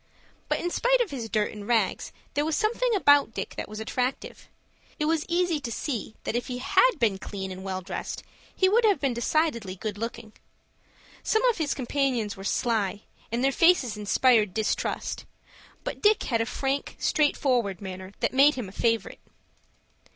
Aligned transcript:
But 0.49 0.59
in 0.59 0.71
spite 0.71 0.99
of 1.01 1.11
his 1.11 1.29
dirt 1.29 1.51
and 1.51 1.67
rags 1.67 2.11
there 2.33 2.43
was 2.43 2.55
something 2.55 2.95
about 2.95 3.35
Dick 3.35 3.53
that 3.55 3.69
was 3.69 3.79
attractive. 3.79 4.47
It 4.97 5.05
was 5.05 5.25
easy 5.29 5.59
to 5.59 5.71
see 5.71 6.15
that 6.23 6.35
if 6.35 6.47
he 6.47 6.57
had 6.57 6.93
been 6.97 7.19
clean 7.19 7.51
and 7.51 7.63
well 7.63 7.81
dressed 7.81 8.23
he 8.55 8.67
would 8.67 8.83
have 8.83 8.99
been 8.99 9.13
decidedly 9.13 9.75
good 9.75 9.99
looking. 9.99 10.33
Some 11.21 11.43
of 11.51 11.57
his 11.59 11.75
companions 11.75 12.35
were 12.35 12.43
sly, 12.43 13.01
and 13.31 13.43
their 13.43 13.51
faces 13.51 13.95
inspired 13.95 14.55
distrust; 14.55 15.25
but 15.83 16.01
Dick 16.01 16.23
had 16.23 16.41
a 16.41 16.47
frank, 16.47 16.95
straight 16.97 17.37
forward 17.37 17.79
manner 17.79 18.11
that 18.21 18.33
made 18.33 18.55
him 18.55 18.67
a 18.67 18.71
favorite. 18.71 19.19